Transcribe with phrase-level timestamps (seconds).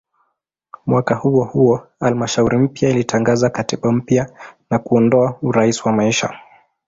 [0.85, 4.29] Mwaka huohuo halmashauri mpya ilitangaza katiba mpya
[4.69, 6.39] na kuondoa "urais wa maisha".